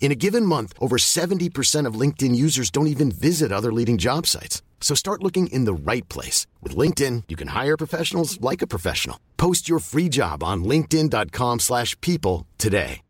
[0.00, 4.26] In a given month, over 70% of LinkedIn users don't even visit other leading job
[4.26, 4.62] sites.
[4.80, 6.48] So start looking in the right place.
[6.62, 9.20] With LinkedIn, you can hire professionals like a professional.
[9.36, 13.02] Post your free job on linkedin.com slash people today.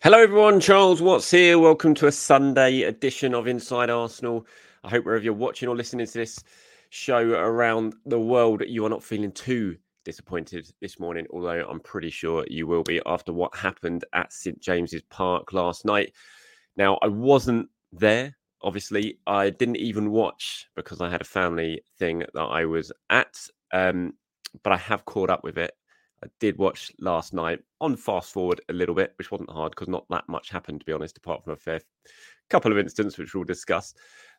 [0.00, 1.58] Hello everyone, Charles Watts here.
[1.58, 4.46] Welcome to a Sunday edition of Inside Arsenal.
[4.84, 6.44] I hope wherever you're watching or listening to this
[6.90, 12.10] show around the world, you are not feeling too disappointed this morning, although I'm pretty
[12.10, 16.12] sure you will be after what happened at St James's Park last night.
[16.76, 19.18] Now, I wasn't there, obviously.
[19.26, 23.34] I didn't even watch because I had a family thing that I was at,
[23.72, 24.12] um,
[24.62, 25.72] but I have caught up with it.
[26.24, 29.88] I did watch last night on fast forward a little bit, which wasn't hard because
[29.88, 31.80] not that much happened, to be honest, apart from a fair
[32.48, 33.94] couple of incidents, which we'll discuss.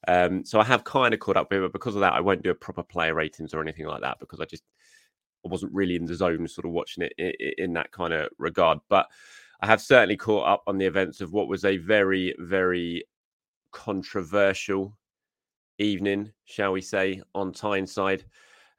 [0.08, 2.22] Um, so I have kind of caught up with it, but because of that, I
[2.22, 4.64] won't do a proper player ratings or anything like that because I just
[5.46, 8.80] I wasn't really in the zone, sort of watching it in, that kind of regard.
[8.90, 9.08] But
[9.62, 13.04] I have certainly caught up on the events of what was a very, very
[13.72, 14.98] controversial
[15.78, 18.26] evening, shall we say, on Tyneside.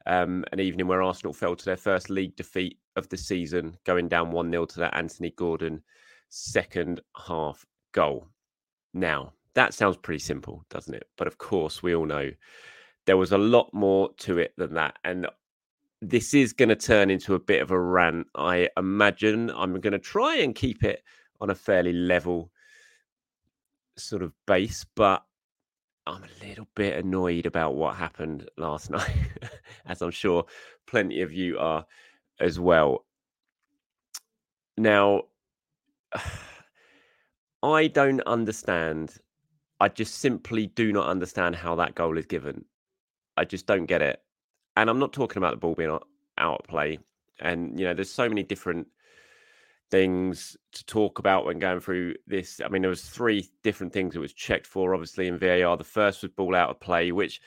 [0.05, 4.09] Um, an evening where Arsenal fell to their first league defeat of the season, going
[4.09, 5.81] down 1 0 to that Anthony Gordon
[6.29, 8.27] second half goal.
[8.93, 11.07] Now, that sounds pretty simple, doesn't it?
[11.17, 12.31] But of course, we all know
[13.05, 14.97] there was a lot more to it than that.
[15.03, 15.27] And
[16.01, 18.27] this is going to turn into a bit of a rant.
[18.35, 21.01] I imagine I'm going to try and keep it
[21.39, 22.51] on a fairly level
[23.97, 25.23] sort of base, but
[26.05, 29.15] I'm a little bit annoyed about what happened last night,
[29.85, 30.45] as I'm sure
[30.85, 31.85] plenty of you are
[32.39, 33.05] as well.
[34.77, 35.23] Now,
[37.63, 39.17] I don't understand
[39.79, 42.65] I just simply do not understand how that goal is given.
[43.35, 44.21] I just don't get it.
[44.75, 45.97] And I'm not talking about the ball being
[46.37, 46.99] out of play.
[47.39, 48.87] And, you know, there's so many different
[49.91, 52.59] things to talk about when going through this.
[52.63, 55.77] I mean, there was three different things it was checked for, obviously, in VAR.
[55.77, 57.39] The first was ball out of play, which,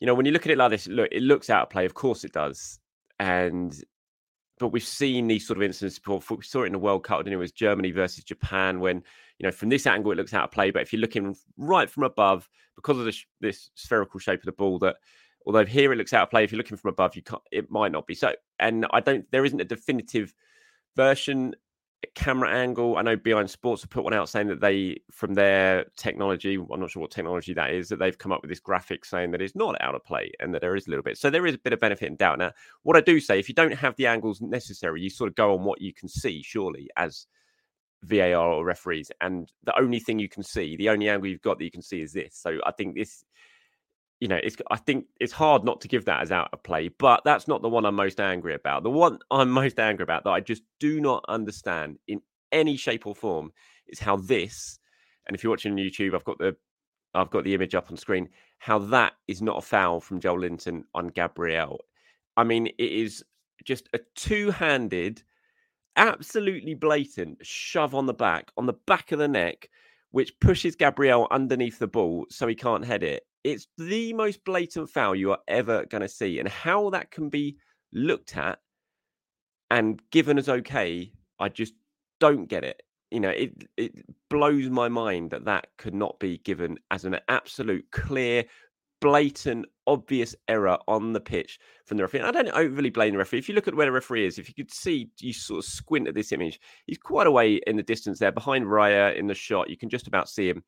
[0.00, 1.86] you know, when you look at it like this, look, it looks out of play.
[1.86, 2.78] Of course it does.
[3.18, 3.74] And
[4.58, 6.36] but we've seen these sort of instances before.
[6.36, 7.36] We saw it in the World Cup, didn't it?
[7.36, 9.02] It was Germany versus Japan when,
[9.38, 11.88] you know, from this angle it looks out of play, but if you're looking right
[11.88, 14.96] from above, because of this, this spherical shape of the ball, that
[15.46, 17.42] although here it looks out of play, if you're looking from above, you can't.
[17.50, 18.34] It might not be so.
[18.58, 19.24] And I don't.
[19.32, 20.34] There isn't a definitive
[20.94, 21.54] version
[22.14, 22.96] camera angle.
[22.96, 26.80] I know Behind Sports have put one out saying that they, from their technology, I'm
[26.80, 29.42] not sure what technology that is, that they've come up with this graphic saying that
[29.42, 31.18] it's not out of play and that there is a little bit.
[31.18, 32.38] So there is a bit of benefit and doubt.
[32.38, 32.52] Now,
[32.82, 35.54] what I do say, if you don't have the angles necessary, you sort of go
[35.54, 37.26] on what you can see, surely, as
[38.02, 39.10] VAR or referees.
[39.20, 41.82] And the only thing you can see, the only angle you've got that you can
[41.82, 42.36] see is this.
[42.36, 43.24] So I think this
[44.20, 46.88] you know, it's I think it's hard not to give that as out of play,
[46.88, 48.82] but that's not the one I'm most angry about.
[48.82, 52.20] The one I'm most angry about that I just do not understand in
[52.50, 53.52] any shape or form
[53.86, 54.78] is how this,
[55.26, 56.56] and if you're watching on YouTube, I've got the
[57.14, 58.28] I've got the image up on screen,
[58.58, 61.78] how that is not a foul from Joelinton on Gabriel.
[62.36, 63.24] I mean, it is
[63.64, 65.22] just a two-handed,
[65.96, 69.68] absolutely blatant shove on the back, on the back of the neck,
[70.10, 73.24] which pushes Gabriel underneath the ball so he can't head it.
[73.44, 76.38] It's the most blatant foul you are ever going to see.
[76.38, 77.56] And how that can be
[77.92, 78.58] looked at
[79.70, 81.74] and given as okay, I just
[82.20, 82.82] don't get it.
[83.10, 83.92] You know, it it
[84.28, 88.44] blows my mind that that could not be given as an absolute clear,
[89.00, 92.20] blatant, obvious error on the pitch from the referee.
[92.20, 93.38] And I don't overly blame the referee.
[93.38, 95.64] If you look at where the referee is, if you could see, you sort of
[95.64, 99.26] squint at this image, he's quite a way in the distance there behind Raya in
[99.26, 99.70] the shot.
[99.70, 100.62] You can just about see him.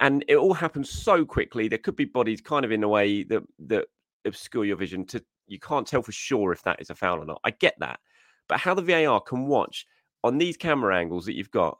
[0.00, 1.68] And it all happens so quickly.
[1.68, 3.86] There could be bodies kind of in a way that that
[4.24, 7.24] obscure your vision to you can't tell for sure if that is a foul or
[7.24, 7.40] not.
[7.42, 7.98] I get that.
[8.48, 9.86] But how the VAR can watch
[10.22, 11.78] on these camera angles that you've got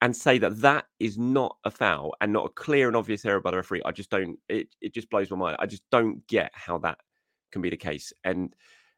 [0.00, 3.40] and say that that is not a foul and not a clear and obvious error
[3.40, 4.38] by the referee, I just don't.
[4.48, 5.56] It it just blows my mind.
[5.58, 6.98] I just don't get how that
[7.52, 8.12] can be the case.
[8.24, 8.54] And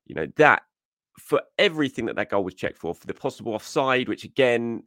[0.07, 0.63] you know that
[1.19, 4.83] for everything that that goal was checked for, for the possible offside, which again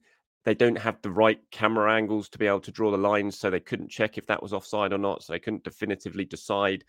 [0.46, 3.50] they don't have the right camera angles to be able to draw the lines, so
[3.50, 6.84] they couldn't check if that was offside or not, so they couldn't definitively decide.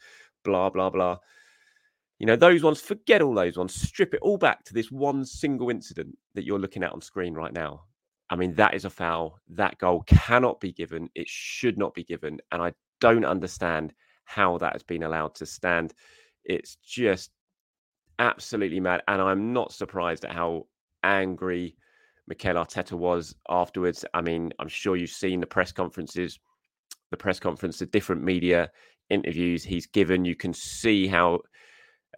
[0.44, 1.18] Blah blah blah.
[2.18, 5.24] You know, those ones, forget all those ones, strip it all back to this one
[5.24, 7.84] single incident that you're looking at on screen right now.
[8.30, 9.38] I mean, that is a foul.
[9.48, 11.10] That goal cannot be given.
[11.14, 12.40] It should not be given.
[12.52, 13.92] And I don't understand
[14.24, 15.92] how that has been allowed to stand.
[16.44, 17.32] It's just
[18.20, 19.02] absolutely mad.
[19.08, 20.66] And I'm not surprised at how
[21.02, 21.76] angry
[22.28, 24.04] Mikel Arteta was afterwards.
[24.14, 26.38] I mean, I'm sure you've seen the press conferences,
[27.10, 28.70] the press conference, the different media
[29.08, 30.24] interviews he's given.
[30.24, 31.40] You can see how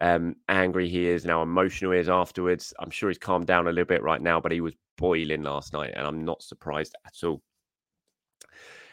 [0.01, 2.73] um, angry he is and how emotional he is afterwards.
[2.79, 5.73] I'm sure he's calmed down a little bit right now, but he was boiling last
[5.73, 7.41] night, and I'm not surprised at all.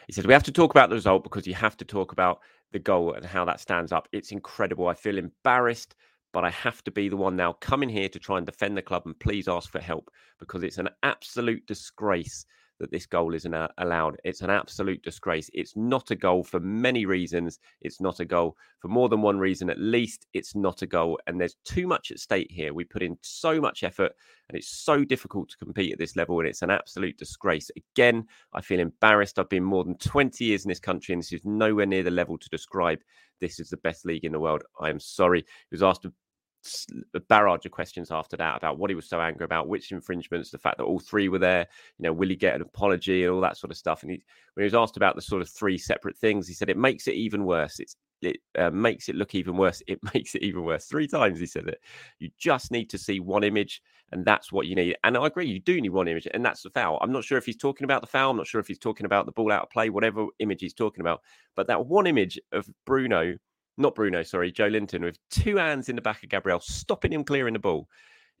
[0.07, 2.39] He says, We have to talk about the result because you have to talk about
[2.71, 4.07] the goal and how that stands up.
[4.11, 4.87] It's incredible.
[4.87, 5.95] I feel embarrassed,
[6.33, 8.81] but I have to be the one now coming here to try and defend the
[8.81, 10.09] club and please ask for help
[10.39, 12.45] because it's an absolute disgrace
[12.81, 14.17] that this goal isn't uh, allowed.
[14.23, 15.49] It's an absolute disgrace.
[15.53, 17.59] It's not a goal for many reasons.
[17.79, 19.69] It's not a goal for more than one reason.
[19.69, 21.19] At least it's not a goal.
[21.27, 22.73] And there's too much at stake here.
[22.73, 24.13] We put in so much effort
[24.49, 26.39] and it's so difficult to compete at this level.
[26.39, 27.69] And it's an absolute disgrace.
[27.77, 29.37] Again, I feel embarrassed.
[29.37, 32.11] I've been more than 20 years in this country and this is nowhere near the
[32.11, 32.99] level to describe
[33.39, 34.63] this is the best league in the world.
[34.79, 35.41] I am sorry.
[35.41, 36.05] He was asked
[37.27, 40.57] barrage of questions after that about what he was so angry about, which infringements, the
[40.57, 41.67] fact that all three were there,
[41.97, 44.03] you know, will he get an apology and all that sort of stuff.
[44.03, 44.23] And he,
[44.53, 47.07] when he was asked about the sort of three separate things, he said it makes
[47.07, 47.79] it even worse.
[47.79, 49.81] It's it uh, makes it look even worse.
[49.87, 50.85] It makes it even worse.
[50.85, 51.79] Three times he said it.
[52.19, 53.81] You just need to see one image,
[54.11, 54.95] and that's what you need.
[55.03, 56.99] And I agree, you do need one image, and that's the foul.
[57.01, 58.31] I'm not sure if he's talking about the foul.
[58.31, 60.73] I'm not sure if he's talking about the ball out of play, whatever image he's
[60.73, 61.21] talking about.
[61.55, 63.37] But that one image of Bruno
[63.77, 67.53] not Bruno, sorry, Joelinton with two hands in the back of Gabriel, stopping him clearing
[67.53, 67.87] the ball,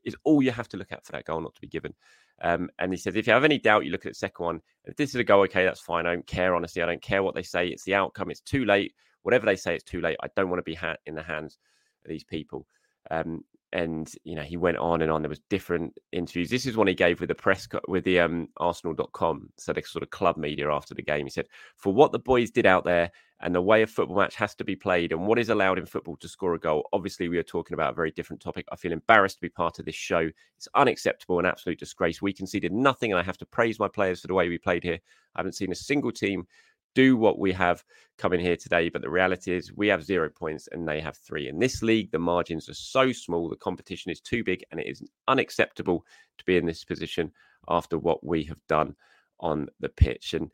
[0.03, 1.93] is all you have to look at for that goal not to be given.
[2.41, 4.61] Um, and he says, if you have any doubt, you look at the second one.
[4.85, 6.07] If this is a goal, okay, that's fine.
[6.07, 6.81] I don't care, honestly.
[6.81, 7.67] I don't care what they say.
[7.67, 8.31] It's the outcome.
[8.31, 8.93] It's too late.
[9.21, 10.17] Whatever they say, it's too late.
[10.23, 11.59] I don't want to be ha- in the hands
[12.03, 12.65] of these people.
[13.11, 13.43] Um,
[13.73, 16.87] and you know he went on and on there was different interviews this is one
[16.87, 20.37] he gave with the press co- with the um arsenal.com so the sort of club
[20.37, 21.47] media after the game he said
[21.77, 23.09] for what the boys did out there
[23.41, 25.85] and the way a football match has to be played and what is allowed in
[25.85, 28.75] football to score a goal obviously we are talking about a very different topic i
[28.75, 32.71] feel embarrassed to be part of this show it's unacceptable and absolute disgrace we conceded
[32.71, 34.99] nothing and i have to praise my players for the way we played here
[35.35, 36.45] i haven't seen a single team
[36.93, 37.83] do what we have
[38.17, 38.89] coming here today.
[38.89, 41.47] But the reality is, we have zero points and they have three.
[41.47, 44.87] In this league, the margins are so small, the competition is too big, and it
[44.87, 46.05] is unacceptable
[46.37, 47.31] to be in this position
[47.67, 48.95] after what we have done
[49.39, 50.33] on the pitch.
[50.33, 50.51] And,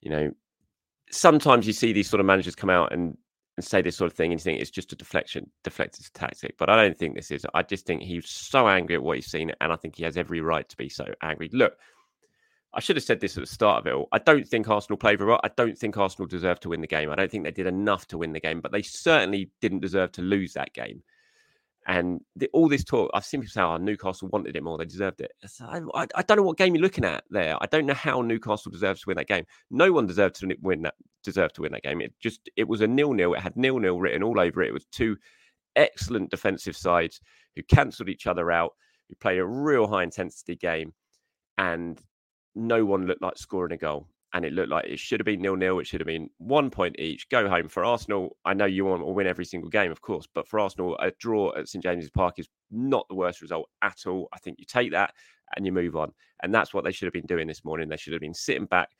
[0.00, 0.30] you know,
[1.10, 3.16] sometimes you see these sort of managers come out and
[3.56, 6.56] and say this sort of thing and you think it's just a deflection deflected tactic
[6.56, 9.26] but i don't think this is i just think he's so angry at what he's
[9.26, 11.76] seen and i think he has every right to be so angry look
[12.72, 14.08] I should have said this at the start of it all.
[14.12, 15.40] I don't think Arsenal played very well.
[15.42, 17.10] I don't think Arsenal deserved to win the game.
[17.10, 20.12] I don't think they did enough to win the game, but they certainly didn't deserve
[20.12, 21.02] to lose that game.
[21.90, 24.84] And the, all this talk, I've seen people say, "Oh, Newcastle wanted it more; they
[24.84, 27.56] deserved it." I, I, I, don't know what game you're looking at there.
[27.60, 29.44] I don't know how Newcastle deserves to win that game.
[29.72, 30.94] No one deserved to win that.
[31.24, 32.00] Deserved to win that game.
[32.00, 33.34] It just it was a nil-nil.
[33.34, 34.68] It had nil-nil written all over it.
[34.68, 35.16] It was two
[35.74, 37.20] excellent defensive sides
[37.56, 38.70] who cancelled each other out,
[39.08, 40.94] who played a real high intensity game,
[41.58, 42.00] and
[42.54, 44.06] no one looked like scoring a goal.
[44.32, 45.80] And it looked like it should have been nil nil.
[45.80, 47.28] It should have been one point each.
[47.30, 48.36] Go home for Arsenal.
[48.44, 51.10] I know you want to win every single game, of course, but for Arsenal, a
[51.18, 54.28] draw at St James's Park is not the worst result at all.
[54.32, 55.14] I think you take that
[55.56, 56.12] and you move on.
[56.42, 57.88] And that's what they should have been doing this morning.
[57.88, 58.90] They should have been sitting back,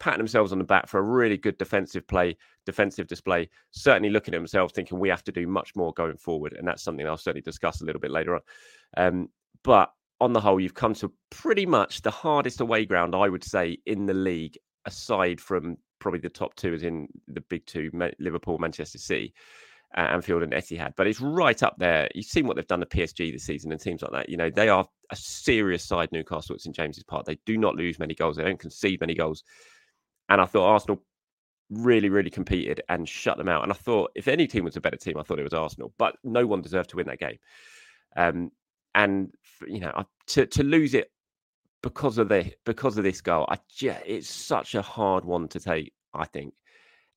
[0.00, 2.36] patting themselves on the back for a really good defensive play,
[2.66, 3.48] defensive display.
[3.70, 6.54] Certainly looking at themselves, thinking we have to do much more going forward.
[6.54, 8.40] And that's something I'll certainly discuss a little bit later on.
[8.96, 9.28] Um,
[9.62, 13.44] but on the whole, you've come to pretty much the hardest away ground, I would
[13.44, 17.90] say, in the league aside from probably the top two, as in the big two,
[18.18, 19.32] Liverpool, Manchester City,
[19.96, 20.94] uh, Anfield, and Etihad.
[20.96, 22.08] But it's right up there.
[22.14, 24.28] You've seen what they've done to PSG this season and teams like that.
[24.28, 27.26] You know, they are a serious side, Newcastle at St James's Park.
[27.26, 29.44] They do not lose many goals, they don't concede many goals.
[30.28, 31.02] And I thought Arsenal
[31.70, 33.62] really, really competed and shut them out.
[33.62, 35.92] And I thought if any team was a better team, I thought it was Arsenal.
[35.98, 37.38] But no one deserved to win that game.
[38.16, 38.50] Um,
[38.94, 39.32] and
[39.66, 41.10] you know, to to lose it
[41.82, 45.60] because of the because of this goal, I just, it's such a hard one to
[45.60, 45.92] take.
[46.14, 46.54] I think,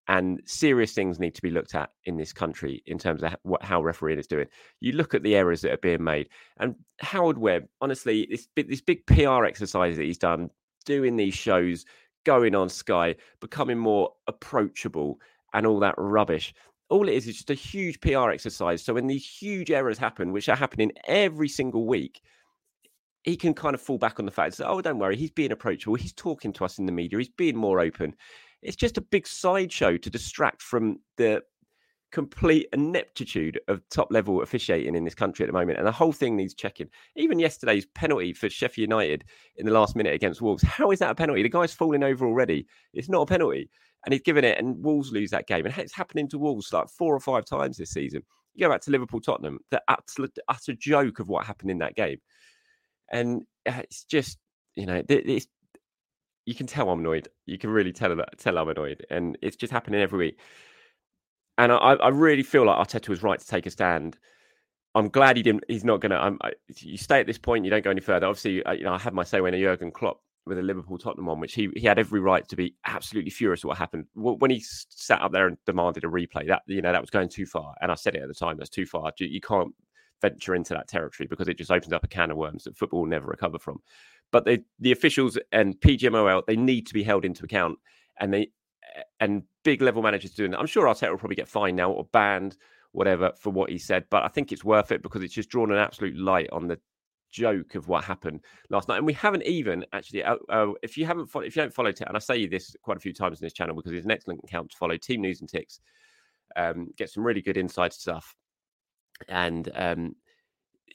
[0.07, 3.63] and serious things need to be looked at in this country in terms of what
[3.63, 4.47] how refereeing is doing.
[4.79, 8.81] You look at the errors that are being made, and Howard Webb, honestly, this this
[8.81, 10.49] big PR exercise that he's done,
[10.85, 11.85] doing these shows,
[12.25, 15.19] going on Sky, becoming more approachable,
[15.53, 16.53] and all that rubbish.
[16.89, 18.83] All it is is just a huge PR exercise.
[18.83, 22.21] So when these huge errors happen, which are happening every single week,
[23.25, 25.51] he can kind of fall back on the fact that, oh, don't worry, he's being
[25.51, 25.95] approachable.
[25.95, 27.17] He's talking to us in the media.
[27.17, 28.15] He's being more open.
[28.61, 31.41] It's just a big sideshow to distract from the
[32.11, 35.79] complete ineptitude of top level officiating in this country at the moment.
[35.79, 36.87] And the whole thing needs checking.
[37.15, 39.25] Even yesterday's penalty for Sheffield United
[39.57, 40.61] in the last minute against Wolves.
[40.63, 41.41] How is that a penalty?
[41.41, 42.67] The guy's falling over already.
[42.93, 43.71] It's not a penalty.
[44.05, 45.65] And he's given it, and Wolves lose that game.
[45.65, 48.21] And it's happening to Wolves like four or five times this season.
[48.53, 51.95] You go back to Liverpool Tottenham, the utter, utter joke of what happened in that
[51.95, 52.19] game
[53.11, 54.37] and uh, it's just
[54.75, 55.47] you know it's
[56.45, 57.27] you can tell I'm annoyed.
[57.45, 60.39] You can really tell tell I'm annoyed, and it's just happening every week.
[61.57, 64.17] And I, I really feel like Arteta was right to take a stand.
[64.93, 65.63] I'm glad he didn't.
[65.67, 66.37] He's not going to.
[66.81, 67.65] You stay at this point.
[67.65, 68.27] You don't go any further.
[68.27, 71.29] Obviously, you know I had my say when a Jurgen Klopp with a Liverpool Tottenham
[71.29, 74.51] on, which he he had every right to be absolutely furious at what happened when
[74.51, 76.47] he sat up there and demanded a replay.
[76.47, 78.57] That you know that was going too far, and I said it at the time.
[78.57, 79.11] That's too far.
[79.19, 79.73] You, you can't
[80.21, 83.01] venture into that territory because it just opens up a can of worms that football
[83.01, 83.79] will never recover from.
[84.31, 87.77] But they, the officials and PGMOL, they need to be held into account,
[88.19, 88.49] and they
[89.19, 90.59] and big level managers doing that.
[90.59, 92.57] I'm sure Arteta will probably get fined now or banned,
[92.91, 94.05] whatever, for what he said.
[94.09, 96.79] But I think it's worth it because it's just drawn an absolute light on the
[97.31, 98.97] joke of what happened last night.
[98.97, 102.07] And we haven't even actually, uh, uh, if you haven't, if you haven't followed it,
[102.07, 104.41] and I say this quite a few times in this channel because it's an excellent
[104.43, 104.97] account to follow.
[104.97, 105.79] Team News and Tix
[106.55, 108.35] um, get some really good inside stuff
[109.27, 110.15] and um,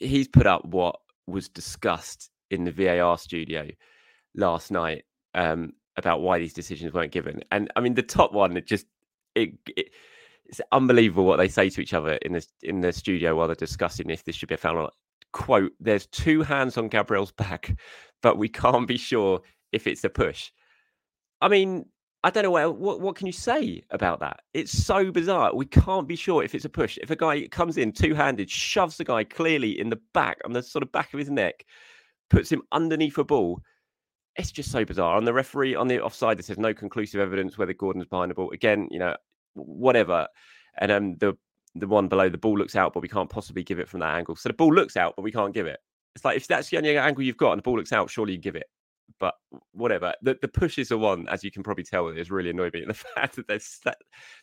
[0.01, 0.97] he's put up what
[1.27, 3.69] was discussed in the VAR studio
[4.35, 7.41] last night um, about why these decisions weren't given.
[7.51, 8.87] And I mean, the top one, it just
[9.35, 9.91] it, it,
[10.47, 13.55] it's unbelievable what they say to each other in the in the studio while they're
[13.55, 14.91] discussing if this should be a foul.
[15.33, 17.79] Quote: "There's two hands on Gabriel's back,
[18.23, 19.41] but we can't be sure
[19.73, 20.51] if it's a push."
[21.41, 21.87] I mean,
[22.23, 24.41] I don't know what, what what can you say about that.
[24.53, 25.55] It's so bizarre.
[25.55, 26.99] We can't be sure if it's a push.
[27.03, 30.53] If a guy comes in two handed, shoves the guy clearly in the back on
[30.53, 31.65] the sort of back of his neck,
[32.29, 33.63] puts him underneath a ball.
[34.37, 35.17] It's just so bizarre.
[35.17, 38.51] On the referee on the offside, says no conclusive evidence whether Gordon's behind the ball.
[38.51, 39.17] Again, you know,
[39.55, 40.29] whatever.
[40.79, 41.37] And um, the
[41.75, 44.15] the one below the ball looks out, but we can't possibly give it from that
[44.15, 44.37] angle.
[44.37, 45.81] So the ball looks out, but we can't give it.
[46.15, 48.33] It's like if that's the only angle you've got and the ball looks out, surely
[48.33, 48.67] you give it
[49.21, 49.35] but
[49.73, 50.13] whatever.
[50.23, 52.81] The the push is the one, as you can probably tell, is really annoyed me.
[52.81, 53.99] And the fact that they've sat,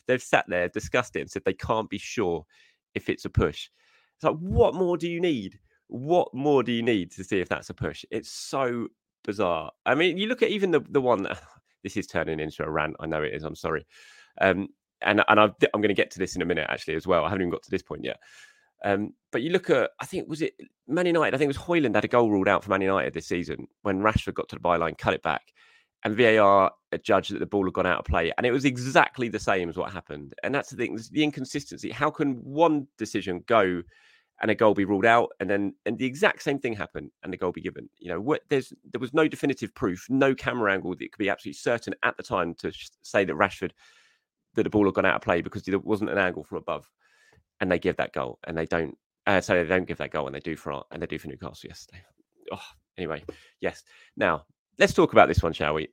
[0.06, 2.46] they've sat there, discussed it, and said they can't be sure
[2.94, 3.68] if it's a push.
[4.16, 5.58] It's like, what more do you need?
[5.88, 8.04] What more do you need to see if that's a push?
[8.10, 8.88] It's so
[9.24, 9.70] bizarre.
[9.84, 11.26] I mean, you look at even the the one.
[11.84, 12.96] This is turning into a rant.
[12.98, 13.44] I know it is.
[13.44, 13.86] I'm sorry.
[14.40, 14.66] Um,
[15.02, 17.24] and and i am going to get to this in a minute actually as well.
[17.24, 18.18] I haven't even got to this point yet.
[18.84, 20.54] Um, but you look at, I think, was it
[20.86, 21.34] Man United?
[21.34, 23.66] I think it was Højlund had a goal ruled out for Man United this season
[23.82, 25.52] when Rashford got to the byline, cut it back,
[26.04, 26.70] and VAR
[27.02, 28.32] judged that the ball had gone out of play.
[28.36, 30.34] And it was exactly the same as what happened.
[30.42, 31.90] And that's the thing, the inconsistency.
[31.90, 33.82] How can one decision go
[34.40, 37.32] and a goal be ruled out, and then and the exact same thing happen and
[37.32, 37.88] the goal be given?
[37.98, 41.28] You know, what, there's there was no definitive proof, no camera angle that could be
[41.28, 43.72] absolutely certain at the time to say that Rashford
[44.54, 46.88] that the ball had gone out of play because there wasn't an angle from above
[47.60, 48.96] and they give that goal, and they don't.
[49.26, 51.28] Uh, so they don't give that goal, and they do for and they do for
[51.28, 52.02] Newcastle yesterday.
[52.52, 52.62] Oh,
[52.96, 53.22] anyway,
[53.60, 53.82] yes.
[54.16, 54.44] Now
[54.78, 55.88] let's talk about this one, shall we?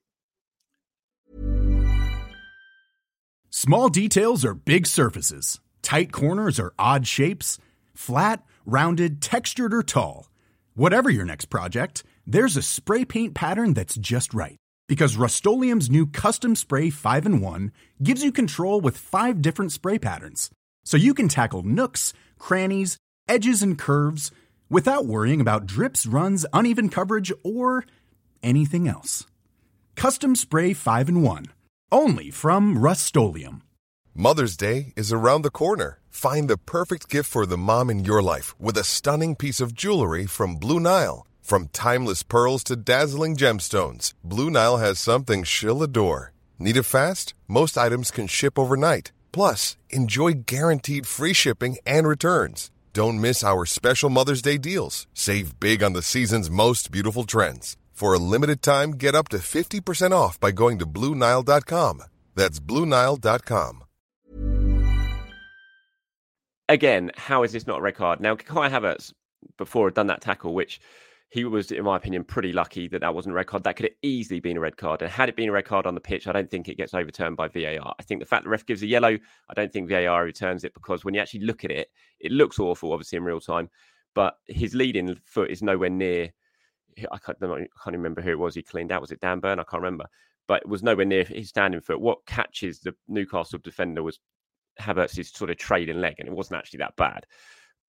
[3.50, 5.60] Small details are big surfaces.
[5.82, 7.58] Tight corners are odd shapes.
[7.94, 10.30] Flat, rounded, textured, or tall.
[10.74, 14.58] Whatever your next project, there's a spray paint pattern that's just right.
[14.88, 15.80] Because Rust-Oleum
[16.12, 17.72] Custom Spray 5 1
[18.04, 20.52] gives you control with five different spray patterns
[20.86, 24.32] so you can tackle nooks, crannies, edges, and curves
[24.70, 27.86] without worrying about drips, runs, uneven coverage, or
[28.42, 29.26] anything else.
[29.96, 31.46] Custom Spray 5 and 1.
[31.92, 33.16] Only from Rust
[34.14, 36.00] Mother's Day is around the corner.
[36.10, 39.74] Find the perfect gift for the mom in your life with a stunning piece of
[39.74, 41.28] jewelry from Blue Nile.
[41.42, 46.34] From timeless pearls to dazzling gemstones, Blue Nile has something she'll adore.
[46.58, 47.34] Need it fast?
[47.48, 49.12] Most items can ship overnight.
[49.36, 52.72] Plus, enjoy guaranteed free shipping and returns.
[52.94, 55.08] Don't miss our special Mother's Day deals.
[55.14, 57.76] Save big on the season's most beautiful trends.
[57.92, 62.04] For a limited time, get up to 50% off by going to Bluenile.com.
[62.34, 63.84] That's Bluenile.com.
[66.70, 68.22] Again, how is this not a red card?
[68.22, 69.12] Now, Kai Havertz,
[69.58, 70.80] before had done that tackle, which
[71.36, 73.66] he was, in my opinion, pretty lucky that that wasn't a red card.
[73.66, 75.02] That could have easily been a red card.
[75.02, 76.94] And had it been a red card on the pitch, I don't think it gets
[76.94, 77.94] overturned by VAR.
[78.00, 79.18] I think the fact the ref gives a yellow,
[79.50, 81.90] I don't think VAR returns it because when you actually look at it,
[82.22, 83.70] it looks awful, obviously, in real time.
[84.14, 86.32] But his leading foot is nowhere near.
[87.12, 89.02] I can't, I can't remember who it was he cleaned out.
[89.02, 89.60] Was it Dan Burn?
[89.60, 90.06] I can't remember.
[90.48, 92.00] But it was nowhere near his standing foot.
[92.00, 94.22] What catches the Newcastle defender was
[94.80, 97.26] Havertz's sort of trailing leg, and it wasn't actually that bad.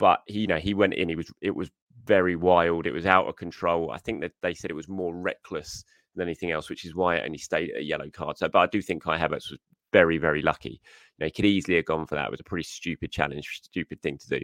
[0.01, 1.09] But he, you know, he went in.
[1.09, 1.31] He was.
[1.41, 1.71] It was
[2.05, 2.87] very wild.
[2.87, 3.91] It was out of control.
[3.91, 5.85] I think that they said it was more reckless
[6.15, 8.39] than anything else, which is why it only stayed at a yellow card.
[8.39, 9.59] So, but I do think Kai Havertz was
[9.93, 10.81] very, very lucky.
[11.19, 12.27] You know, he could easily have gone for that.
[12.27, 14.41] It was a pretty stupid challenge, stupid thing to do.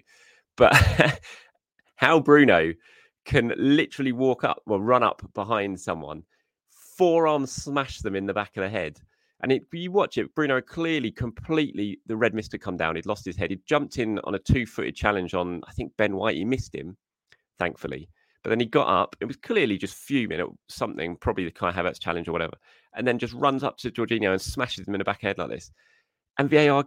[0.57, 0.75] But
[1.97, 2.73] how Bruno
[3.25, 6.23] can literally walk up, well, run up behind someone,
[6.71, 8.99] forearm smash them in the back of the head.
[9.43, 12.95] And it, you watch it, Bruno clearly completely, the red mist had come down.
[12.95, 13.51] He'd lost his head.
[13.51, 16.37] He'd jumped in on a two footed challenge on, I think, Ben White.
[16.37, 16.97] He missed him
[17.63, 18.09] thankfully.
[18.43, 19.15] But then he got up.
[19.21, 22.57] It was clearly just fuming at something, probably the Kai Havertz challenge or whatever,
[22.95, 25.51] and then just runs up to Jorginho and smashes him in the back head like
[25.51, 25.71] this.
[26.39, 26.85] And VAR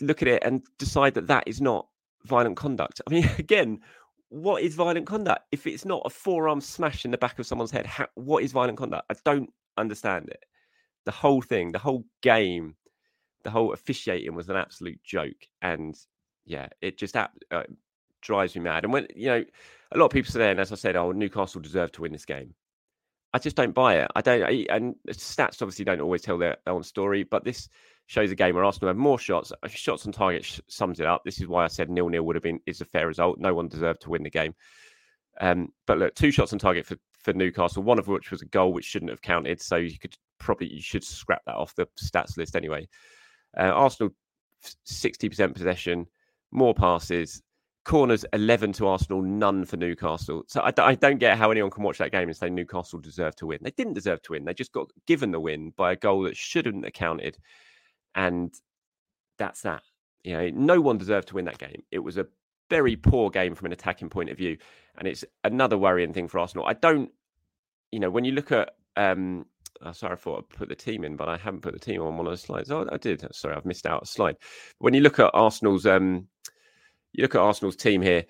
[0.00, 1.88] look at it and decide that that is not
[2.26, 3.00] violent conduct.
[3.06, 3.80] I mean, again,
[4.28, 5.46] what is violent conduct?
[5.50, 8.52] If it's not a forearm smash in the back of someone's head, how, what is
[8.52, 9.06] violent conduct?
[9.10, 10.44] I don't understand it.
[11.06, 12.76] The whole thing, the whole game,
[13.42, 15.48] the whole officiating was an absolute joke.
[15.60, 15.96] And
[16.44, 17.28] yeah, it just uh,
[18.22, 18.84] drives me mad.
[18.84, 19.44] And when, you know,
[19.92, 22.24] a lot of people say, and as I said, oh, Newcastle deserve to win this
[22.24, 22.54] game.
[23.34, 24.10] I just don't buy it.
[24.16, 27.68] I don't, I, and stats obviously don't always tell their own story, but this
[28.06, 29.52] shows a game where Arsenal have more shots.
[29.66, 31.22] Shots on target sh- sums it up.
[31.24, 33.38] This is why I said nil nil would have been is a fair result.
[33.38, 34.54] No one deserved to win the game.
[35.42, 38.46] Um, but look, two shots on target for, for Newcastle, one of which was a
[38.46, 39.60] goal which shouldn't have counted.
[39.60, 42.88] So you could probably you should scrap that off the stats list anyway.
[43.58, 44.14] Uh, Arsenal
[44.84, 46.06] sixty percent possession,
[46.50, 47.42] more passes,
[47.88, 50.44] corners 11 to Arsenal, none for Newcastle.
[50.46, 53.38] So I, I, don't get how anyone can watch that game and say Newcastle deserved
[53.38, 53.60] to win.
[53.62, 54.44] They didn't deserve to win.
[54.44, 57.38] They just got given the win by a goal that shouldn't have counted.
[58.14, 58.54] And
[59.38, 59.82] that's that.
[60.22, 61.82] You know, no one deserved to win that game.
[61.90, 62.26] It was a
[62.68, 64.58] very poor game from an attacking point of view.
[64.98, 66.66] And it's another worrying thing for Arsenal.
[66.66, 67.10] I don't,
[67.90, 69.46] you know, when you look at, um,
[69.82, 72.02] oh, sorry, I thought I put the team in, but I haven't put the team
[72.02, 72.70] on one of the slides.
[72.70, 73.26] Oh, I did.
[73.34, 74.36] Sorry, I've missed out a slide.
[74.78, 76.28] When you look at Arsenal's, um,
[77.18, 78.24] you look at Arsenal's team here.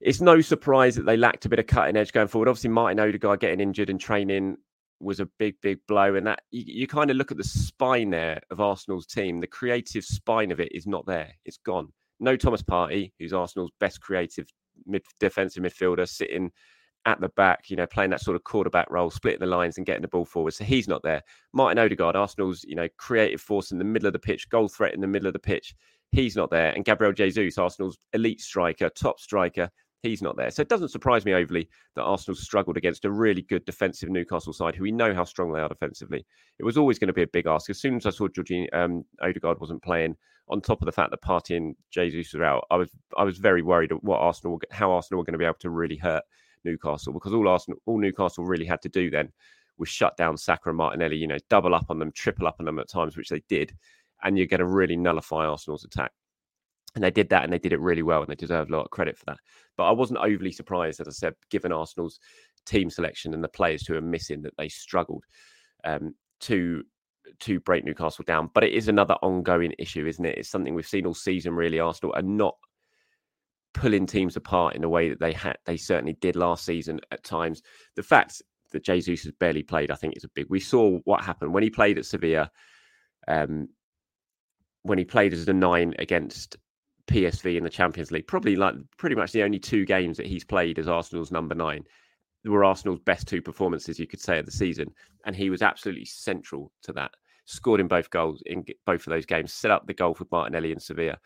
[0.00, 2.48] It's no surprise that they lacked a bit of cutting edge going forward.
[2.48, 4.58] Obviously, Martin Odegaard getting injured and training
[5.00, 6.14] was a big, big blow.
[6.14, 9.40] And that you, you kind of look at the spine there of Arsenal's team.
[9.40, 11.32] The creative spine of it is not there.
[11.44, 11.92] It's gone.
[12.20, 14.46] No Thomas Partey, who's Arsenal's best creative
[14.86, 16.52] mid, defensive midfielder, sitting
[17.04, 19.86] at the back, you know, playing that sort of quarterback role, splitting the lines and
[19.86, 20.54] getting the ball forward.
[20.54, 21.22] So he's not there.
[21.52, 24.94] Martin Odegaard, Arsenal's, you know, creative force in the middle of the pitch, goal threat
[24.94, 25.74] in the middle of the pitch.
[26.12, 26.70] He's not there.
[26.70, 29.70] And Gabriel Jesus, Arsenal's elite striker, top striker,
[30.02, 30.50] he's not there.
[30.50, 34.52] So it doesn't surprise me overly that Arsenal struggled against a really good defensive Newcastle
[34.52, 36.26] side, who we know how strong they are defensively.
[36.58, 37.70] It was always going to be a big ask.
[37.70, 40.16] As soon as I saw Georgine um, Odegaard wasn't playing,
[40.48, 43.38] on top of the fact that Partey and Jesus were out, I was I was
[43.38, 46.24] very worried what Arsenal, how Arsenal were going to be able to really hurt
[46.64, 49.32] Newcastle because all Arsenal, all Newcastle really had to do then
[49.78, 51.16] was shut down Saka and Martinelli.
[51.16, 53.74] You know, double up on them, triple up on them at times, which they did
[54.22, 56.12] and you're going to really nullify Arsenal's attack.
[56.94, 58.84] And they did that and they did it really well and they deserve a lot
[58.84, 59.38] of credit for that.
[59.76, 62.20] But I wasn't overly surprised, as I said, given Arsenal's
[62.66, 65.24] team selection and the players who are missing that they struggled
[65.84, 66.84] um, to
[67.40, 68.50] to break Newcastle down.
[68.52, 70.36] But it is another ongoing issue, isn't it?
[70.36, 71.80] It's something we've seen all season really.
[71.80, 72.56] Arsenal are not
[73.74, 77.24] pulling teams apart in a way that they had they certainly did last season at
[77.24, 77.62] times.
[77.96, 80.46] The fact that Jesus has barely played, I think, is a big.
[80.48, 82.50] We saw what happened when he played at Sevilla.
[83.28, 83.68] Um,
[84.82, 86.56] when he played as a nine against
[87.06, 90.44] PSV in the Champions League, probably like pretty much the only two games that he's
[90.44, 91.84] played as Arsenal's number nine
[92.44, 94.92] were Arsenal's best two performances, you could say, of the season.
[95.24, 97.12] And he was absolutely central to that.
[97.44, 100.72] Scored in both goals in both of those games, set up the goal for Martinelli
[100.72, 101.18] and Sevilla.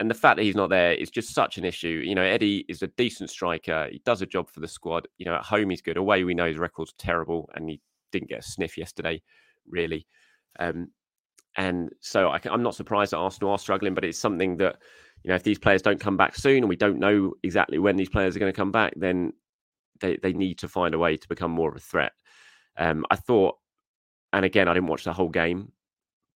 [0.00, 2.02] And the fact that he's not there is just such an issue.
[2.04, 3.88] You know, Eddie is a decent striker.
[3.90, 5.06] He does a job for the squad.
[5.18, 5.96] You know, at home he's good.
[5.96, 7.80] Away we know his record's terrible, and he
[8.10, 9.22] didn't get a sniff yesterday,
[9.68, 10.06] really.
[10.58, 10.88] Um,
[11.56, 14.76] and so I, am not surprised that Arsenal are struggling, but it's something that,
[15.22, 17.96] you know, if these players don't come back soon and we don't know exactly when
[17.96, 19.32] these players are going to come back, then
[20.00, 22.12] they, they need to find a way to become more of a threat.
[22.76, 23.56] Um, I thought,
[24.32, 25.70] and again, I didn't watch the whole game,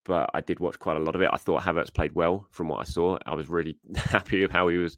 [0.05, 1.29] but I did watch quite a lot of it.
[1.31, 3.17] I thought Havertz played well from what I saw.
[3.25, 4.97] I was really happy with how he was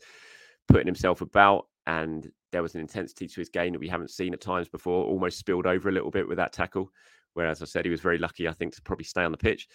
[0.67, 4.33] putting himself about, and there was an intensity to his game that we haven't seen
[4.33, 5.05] at times before.
[5.05, 6.91] Almost spilled over a little bit with that tackle.
[7.33, 9.67] Whereas I said he was very lucky, I think, to probably stay on the pitch.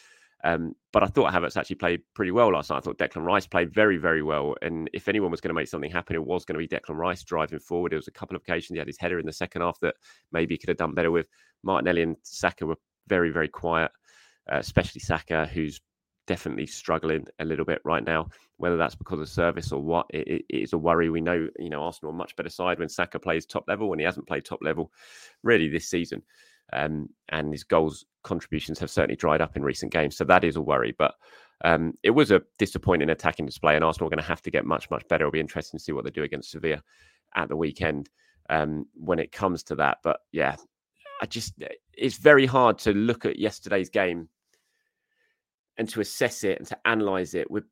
[0.45, 2.77] Um, but I thought Havertz actually played pretty well last night.
[2.77, 4.55] I thought Declan Rice played very, very well.
[4.63, 6.97] And if anyone was going to make something happen, it was going to be Declan
[6.97, 7.93] Rice driving forward.
[7.93, 9.97] There was a couple of occasions he had his header in the second half that
[10.33, 11.27] maybe he could have done better with.
[11.63, 12.77] Martinelli and Saka were
[13.09, 13.91] very, very quiet,
[14.53, 15.81] uh, especially Saka, who's
[16.27, 18.29] definitely struggling a little bit right now.
[18.59, 21.11] Whether that's because of service or what, it, it is a worry.
[21.11, 23.99] We know, you know, Arsenal are much better side when Saka plays top level, when
[23.99, 24.93] he hasn't played top level
[25.43, 26.23] really this season.
[26.73, 30.17] Um, and his goals contributions have certainly dried up in recent games.
[30.17, 30.95] So that is a worry.
[30.99, 31.15] But
[31.65, 34.67] um, it was a disappointing attacking display, and Arsenal are going to have to get
[34.67, 35.25] much, much better.
[35.25, 36.83] It'll be interesting to see what they do against Sevilla
[37.35, 38.11] at the weekend
[38.51, 39.99] um, when it comes to that.
[40.03, 40.57] But yeah,
[41.23, 41.55] I just,
[41.95, 44.29] it's very hard to look at yesterday's game
[45.79, 47.65] and to assess it and to analyze it with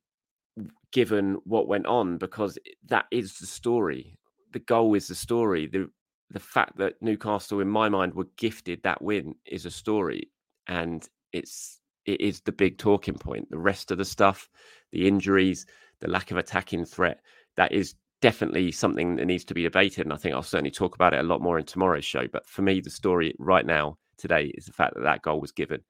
[0.93, 4.19] given what went on because that is the story.
[4.53, 5.67] The goal is the story.
[5.67, 5.91] The
[6.31, 10.31] the fact that Newcastle, in my mind, were gifted that win is a story,
[10.67, 13.51] and it's it is the big talking point.
[13.51, 14.49] The rest of the stuff,
[14.93, 15.67] the injuries,
[16.01, 17.21] the lack of attacking threat,
[17.57, 20.07] that is definitely something that needs to be debated.
[20.07, 22.27] And I think I'll certainly talk about it a lot more in tomorrow's show.
[22.31, 25.53] But for me, the story right now, today, is the fact that that goal was
[25.53, 25.81] given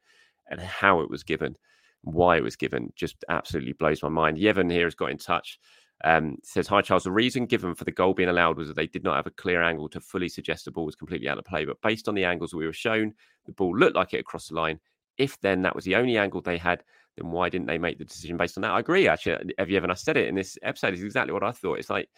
[0.49, 1.57] and how it was given,
[2.03, 4.37] why it was given, just absolutely blows my mind.
[4.37, 5.59] Yevon here has got in touch
[6.05, 7.05] um, says, Hi, Charles.
[7.05, 9.31] The reason given for the goal being allowed was that they did not have a
[9.31, 11.65] clear angle to fully suggest the ball was completely out of play.
[11.65, 13.15] But based on the angles we were shown,
[13.47, 14.79] the ball looked like it across the line.
[15.17, 16.85] If then that was the only angle they had,
[17.17, 18.73] then why didn't they make the decision based on that?
[18.73, 19.55] I agree, actually.
[19.59, 19.91] Have you ever?
[19.91, 21.79] I said it in this episode, is exactly what I thought.
[21.79, 22.11] It's like,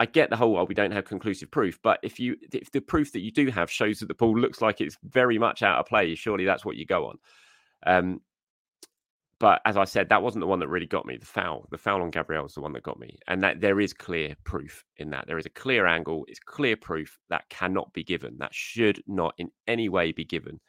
[0.00, 2.80] I get the whole, well, we don't have conclusive proof, but if you, if the
[2.80, 5.78] proof that you do have shows that the ball looks like it's very much out
[5.78, 7.18] of play, surely that's what you go on.
[7.84, 8.20] Um,
[9.42, 11.16] but as I said, that wasn't the one that really got me.
[11.16, 13.80] The foul, the foul on Gabriel was the one that got me, and that there
[13.80, 15.26] is clear proof in that.
[15.26, 16.24] There is a clear angle.
[16.28, 18.36] It's clear proof that cannot be given.
[18.38, 20.60] That should not in any way be given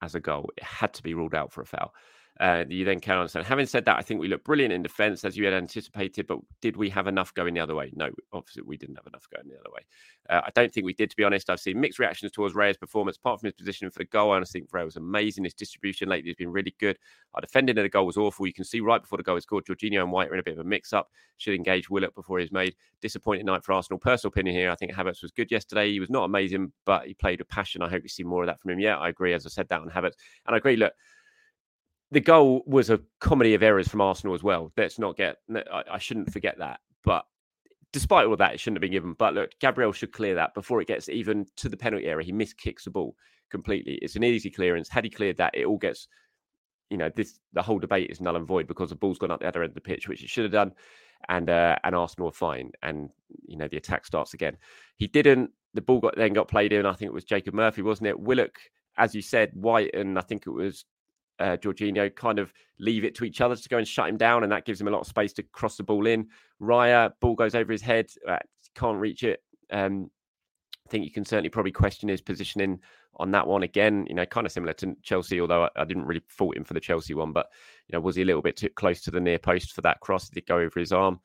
[0.00, 0.50] as a goal.
[0.56, 1.92] It had to be ruled out for a foul.
[2.40, 3.44] Uh, you then can understand.
[3.44, 6.38] Having said that, I think we look brilliant in defence as you had anticipated, but
[6.60, 7.90] did we have enough going the other way?
[7.96, 9.84] No, obviously we didn't have enough going the other way.
[10.30, 11.50] Uh, I don't think we did, to be honest.
[11.50, 14.30] I've seen mixed reactions towards Raya's performance, apart from his positioning for the goal.
[14.30, 15.44] I honestly think Raya was amazing.
[15.44, 16.96] His distribution lately has been really good.
[17.34, 18.46] Our defending of the goal was awful.
[18.46, 20.44] You can see right before the goal was scored, Jorginho and White are in a
[20.44, 21.10] bit of a mix up.
[21.38, 22.76] Should engage Willock before he's made.
[23.00, 23.98] Disappointing night for Arsenal.
[23.98, 24.70] Personal opinion here.
[24.70, 25.90] I think Havertz was good yesterday.
[25.90, 27.82] He was not amazing, but he played with passion.
[27.82, 28.78] I hope we see more of that from him.
[28.78, 29.34] Yeah, I agree.
[29.34, 30.14] As I said that on Havertz.
[30.46, 30.76] And I agree.
[30.76, 30.92] Look,
[32.10, 34.72] the goal was a comedy of errors from Arsenal as well.
[34.76, 36.80] Let's not get, I, I shouldn't forget that.
[37.04, 37.24] But
[37.92, 39.14] despite all that, it shouldn't have been given.
[39.14, 42.24] But look, Gabriel should clear that before it gets even to the penalty area.
[42.24, 43.14] He miskicks the ball
[43.50, 43.98] completely.
[44.02, 44.88] It's an easy clearance.
[44.88, 46.08] Had he cleared that, it all gets,
[46.90, 49.40] you know, this the whole debate is null and void because the ball's gone up
[49.40, 50.72] the other end of the pitch, which it should have done.
[51.28, 52.70] And uh, and Arsenal are fine.
[52.82, 53.10] And
[53.46, 54.56] you know, the attack starts again.
[54.96, 55.50] He didn't.
[55.74, 56.86] The ball got then got played in.
[56.86, 58.18] I think it was Jacob Murphy, wasn't it?
[58.18, 58.58] Willock,
[58.96, 60.84] as you said, White, and I think it was
[61.38, 64.42] uh, Jorginho kind of leave it to each other to go and shut him down,
[64.42, 66.28] and that gives him a lot of space to cross the ball in.
[66.60, 68.38] Raya, ball goes over his head, uh,
[68.74, 69.42] can't reach it.
[69.70, 70.10] Um,
[70.86, 72.80] I think you can certainly probably question his positioning
[73.16, 74.06] on that one again.
[74.08, 76.74] You know, kind of similar to Chelsea, although I, I, didn't really fault him for
[76.74, 77.32] the Chelsea one.
[77.32, 77.48] But
[77.88, 80.00] you know, was he a little bit too close to the near post for that
[80.00, 80.28] cross?
[80.28, 81.20] Did it go over his arm?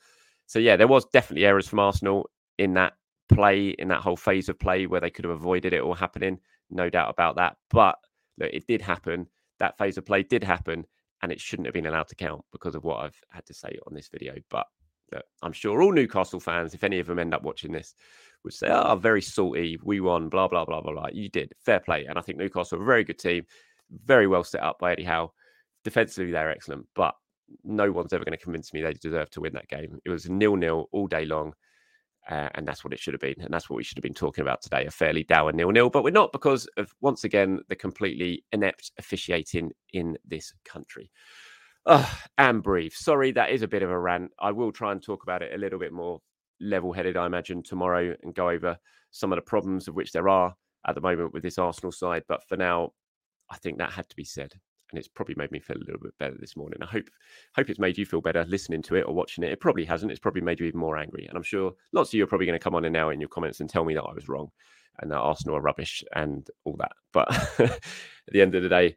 [0.47, 2.93] So yeah, there was definitely errors from Arsenal in that
[3.29, 6.39] play, in that whole phase of play where they could have avoided it all happening.
[6.69, 7.55] No doubt about that.
[7.69, 7.95] But
[8.37, 9.27] look, it did happen
[9.63, 10.85] that phase of play did happen
[11.21, 13.79] and it shouldn't have been allowed to count because of what I've had to say
[13.87, 14.35] on this video.
[14.49, 14.67] But
[15.41, 17.95] I'm sure all Newcastle fans, if any of them end up watching this,
[18.43, 19.79] would say, oh, very salty.
[19.81, 21.07] We won, blah, blah, blah, blah, blah.
[21.13, 21.53] You did.
[21.63, 22.05] Fair play.
[22.05, 23.45] And I think Newcastle are a very good team,
[24.03, 25.31] very well set up by Eddie Howe.
[25.85, 27.15] Defensively, they're excellent, but
[27.63, 29.99] no one's ever going to convince me they deserve to win that game.
[30.03, 31.53] It was nil nil all day long.
[32.29, 33.41] Uh, and that's what it should have been.
[33.41, 35.89] And that's what we should have been talking about today a fairly dour nil nil.
[35.89, 41.11] But we're not because of, once again, the completely inept officiating in this country.
[42.37, 42.95] And brief.
[42.95, 44.31] Sorry, that is a bit of a rant.
[44.39, 46.21] I will try and talk about it a little bit more
[46.61, 48.77] level headed, I imagine, tomorrow and go over
[49.11, 50.55] some of the problems of which there are
[50.87, 52.23] at the moment with this Arsenal side.
[52.27, 52.91] But for now,
[53.51, 54.53] I think that had to be said
[54.93, 56.77] and it's probably made me feel a little bit better this morning.
[56.81, 57.09] I hope
[57.55, 59.51] hope it's made you feel better listening to it or watching it.
[59.51, 60.11] It probably hasn't.
[60.11, 61.25] It's probably made you even more angry.
[61.25, 63.19] And I'm sure lots of you are probably going to come on in now in
[63.19, 64.49] your comments and tell me that I was wrong
[64.99, 66.91] and that Arsenal are rubbish and all that.
[67.11, 67.79] But at
[68.27, 68.95] the end of the day,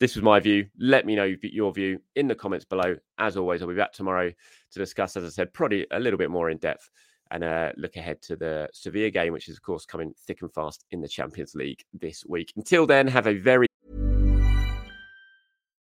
[0.00, 0.66] this was my view.
[0.78, 2.96] Let me know your view in the comments below.
[3.16, 6.30] As always, I'll be back tomorrow to discuss, as I said, probably a little bit
[6.30, 6.90] more in depth
[7.30, 10.52] and uh, look ahead to the Sevilla game, which is, of course, coming thick and
[10.52, 12.52] fast in the Champions League this week.
[12.56, 13.66] Until then, have a very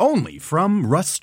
[0.00, 1.22] Only from Rust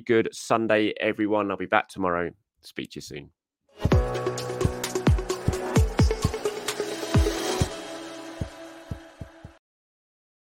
[0.00, 1.50] Good Sunday, everyone.
[1.50, 2.30] I'll be back tomorrow.
[2.62, 4.07] Speak to you soon.